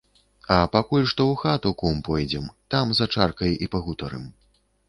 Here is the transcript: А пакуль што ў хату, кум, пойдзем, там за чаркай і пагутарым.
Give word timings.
А 0.53 0.55
пакуль 0.75 1.05
што 1.11 1.27
ў 1.27 1.35
хату, 1.43 1.73
кум, 1.83 2.01
пойдзем, 2.09 2.49
там 2.75 2.97
за 3.01 3.09
чаркай 3.17 3.55
і 3.67 3.73
пагутарым. 3.77 4.27